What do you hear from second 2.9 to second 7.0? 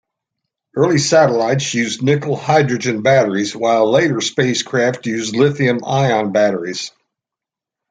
batteries, while later spacecraft use lithium-ion batteries.